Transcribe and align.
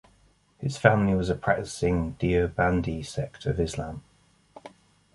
His 0.57 0.77
family 0.77 1.13
was 1.13 1.29
a 1.29 1.35
practising 1.35 2.15
Deobandi-sect 2.19 3.45
of 3.45 3.59
Islam. 3.59 4.01